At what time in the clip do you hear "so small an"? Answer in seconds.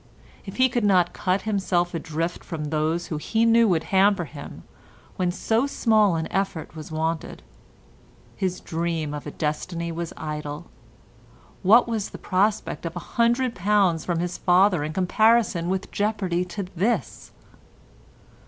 5.31-6.25